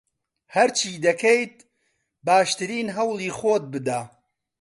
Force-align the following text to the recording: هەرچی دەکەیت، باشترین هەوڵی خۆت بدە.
هەرچی 0.55 1.01
دەکەیت، 1.05 1.55
باشترین 2.27 2.87
هەوڵی 2.97 3.31
خۆت 3.37 3.63
بدە. 3.73 4.01